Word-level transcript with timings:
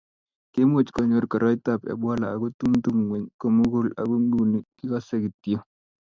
kimuch 0.51 0.89
konyo 0.95 1.17
koroitab 1.31 1.79
ebola 1.93 2.25
aku 2.35 2.47
tumtum 2.57 2.95
ng'ony 3.07 3.25
ko 3.39 3.45
mugul 3.55 3.87
aku 4.01 4.15
nguni 4.25 4.59
kikosei 4.77 5.23
kityo 5.41 5.59